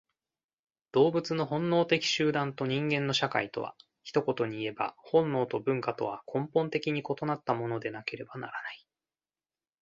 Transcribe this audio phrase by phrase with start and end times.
[0.93, 8.87] 動物の本能的集団と人間の社会とは、一言にいえば本能と文化とは根本的に異なったものでなければならない。